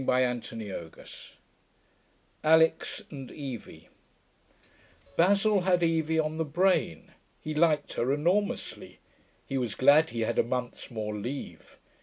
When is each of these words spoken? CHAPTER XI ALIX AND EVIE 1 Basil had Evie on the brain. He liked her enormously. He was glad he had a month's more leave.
CHAPTER 0.03 0.57
XI 0.57 1.05
ALIX 2.43 3.03
AND 3.11 3.31
EVIE 3.31 3.87
1 3.89 3.91
Basil 5.15 5.61
had 5.61 5.83
Evie 5.83 6.17
on 6.17 6.37
the 6.37 6.43
brain. 6.43 7.11
He 7.39 7.53
liked 7.53 7.93
her 7.93 8.11
enormously. 8.11 8.97
He 9.45 9.59
was 9.59 9.75
glad 9.75 10.09
he 10.09 10.21
had 10.21 10.39
a 10.39 10.43
month's 10.43 10.89
more 10.89 11.15
leave. 11.15 11.77